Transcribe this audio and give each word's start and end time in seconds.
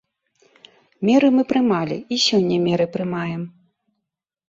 Меры 1.09 1.29
мы 1.37 1.43
прымалі 1.53 1.97
і 2.17 2.21
сёння 2.27 2.57
меры 2.67 2.85
прымаем. 2.99 3.41